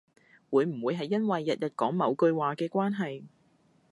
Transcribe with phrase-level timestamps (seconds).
[0.49, 3.23] 會唔會係因為日日講某句話嘅關係